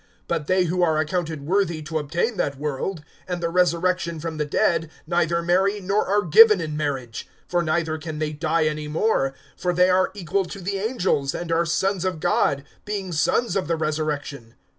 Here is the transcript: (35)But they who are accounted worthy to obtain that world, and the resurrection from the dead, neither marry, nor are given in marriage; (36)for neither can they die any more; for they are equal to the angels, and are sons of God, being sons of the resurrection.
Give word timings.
(35)But 0.27 0.47
they 0.47 0.63
who 0.63 0.81
are 0.81 0.97
accounted 0.97 1.45
worthy 1.45 1.83
to 1.83 1.99
obtain 1.99 2.35
that 2.37 2.57
world, 2.57 3.03
and 3.27 3.39
the 3.39 3.49
resurrection 3.51 4.19
from 4.19 4.37
the 4.37 4.45
dead, 4.45 4.89
neither 5.05 5.43
marry, 5.43 5.79
nor 5.79 6.07
are 6.07 6.23
given 6.23 6.59
in 6.59 6.75
marriage; 6.75 7.29
(36)for 7.51 7.63
neither 7.63 7.97
can 7.99 8.17
they 8.17 8.33
die 8.33 8.65
any 8.65 8.87
more; 8.87 9.35
for 9.55 9.73
they 9.73 9.91
are 9.91 10.09
equal 10.15 10.45
to 10.45 10.59
the 10.59 10.79
angels, 10.79 11.35
and 11.35 11.51
are 11.51 11.67
sons 11.67 12.03
of 12.03 12.19
God, 12.19 12.63
being 12.83 13.11
sons 13.11 13.55
of 13.55 13.67
the 13.67 13.75
resurrection. 13.77 14.55